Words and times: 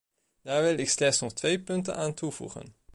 Daar 0.41 0.63
wil 0.63 0.77
ik 0.77 0.89
slechts 0.89 1.19
nog 1.19 1.33
twee 1.33 1.59
punten 1.61 1.95
aan 1.95 2.13
toevoegen. 2.13 2.75